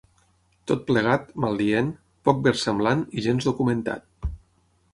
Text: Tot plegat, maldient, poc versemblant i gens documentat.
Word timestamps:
Tot 0.69 0.79
plegat, 0.87 1.27
maldient, 1.43 1.91
poc 2.29 2.39
versemblant 2.47 3.03
i 3.21 3.27
gens 3.27 3.51
documentat. 3.51 4.33